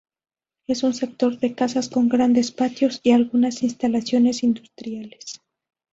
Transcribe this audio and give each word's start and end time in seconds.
Es 0.65 0.81
un 0.81 0.95
sector 0.95 1.37
de 1.37 1.53
casas 1.53 1.87
con 1.87 2.09
grandes 2.09 2.51
patios 2.51 2.99
y 3.03 3.11
algunas 3.11 3.61
instalaciones 3.61 4.41
industriales. 4.41 5.41